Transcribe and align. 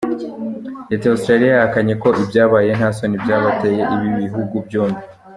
Leta 0.89 1.05
ya 1.07 1.13
Australia 1.15 1.49
yahakanye 1.55 1.93
ko 2.03 2.07
ibyabaye 2.21 2.69
nta 2.77 2.89
soni 2.97 3.17
byateye 3.23 3.81
ibi 3.95 4.09
bihugu 4.19 4.55
byombi. 4.67 5.01